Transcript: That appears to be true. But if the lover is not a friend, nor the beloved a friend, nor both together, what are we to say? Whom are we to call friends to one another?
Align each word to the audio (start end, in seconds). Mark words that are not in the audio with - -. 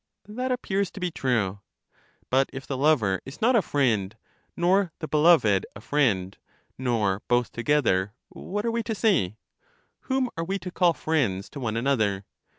That 0.27 0.51
appears 0.51 0.89
to 0.93 0.99
be 0.99 1.11
true. 1.11 1.59
But 2.31 2.49
if 2.51 2.65
the 2.65 2.75
lover 2.75 3.21
is 3.23 3.39
not 3.39 3.55
a 3.55 3.61
friend, 3.61 4.17
nor 4.57 4.91
the 4.97 5.07
beloved 5.07 5.67
a 5.75 5.79
friend, 5.79 6.35
nor 6.75 7.21
both 7.27 7.51
together, 7.51 8.15
what 8.29 8.65
are 8.65 8.71
we 8.71 8.81
to 8.81 8.95
say? 8.95 9.37
Whom 10.09 10.31
are 10.35 10.43
we 10.43 10.57
to 10.57 10.71
call 10.71 10.93
friends 10.95 11.49
to 11.51 11.59
one 11.59 11.77
another? 11.77 12.25